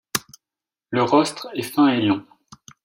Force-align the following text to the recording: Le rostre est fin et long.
Le 0.89 1.03
rostre 1.03 1.49
est 1.53 1.61
fin 1.61 1.89
et 1.89 2.01
long. 2.01 2.25